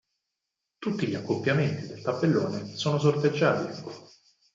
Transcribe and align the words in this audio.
Tutti 0.79 1.05
gli 1.05 1.13
accoppiamenti 1.13 1.85
del 1.85 2.01
tabellone 2.01 2.75
sono 2.75 2.97
sorteggiati. 2.97 3.81